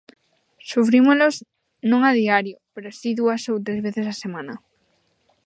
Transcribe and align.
Sufrímolos 0.71 1.35
non 1.89 2.01
a 2.09 2.11
diario, 2.19 2.57
pero 2.73 2.89
si 2.99 3.09
dúas 3.19 3.41
ou 3.51 3.57
tres 3.65 3.79
veces 3.85 4.05
á 4.13 4.15
semana. 4.23 4.55